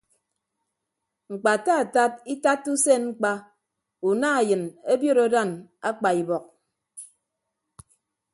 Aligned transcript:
Ñkpataatat 1.31 2.13
itatta 2.33 2.69
usen 2.75 3.01
ñkpa 3.09 3.31
una 4.09 4.29
eyịn 4.39 4.63
obiot 4.91 5.19
adan 5.25 5.49
akpa 5.89 6.09
ibọk. 6.21 6.45